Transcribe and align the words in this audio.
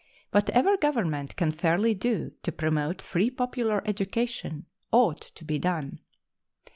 Whatever 0.31 0.77
Government 0.77 1.35
can 1.35 1.51
fairly 1.51 1.93
do 1.93 2.31
to 2.41 2.51
promote 2.51 3.03
free 3.03 3.29
popular 3.29 3.83
education 3.85 4.65
ought 4.91 5.21
to 5.35 5.45
be 5.45 5.59
done. 5.59 5.99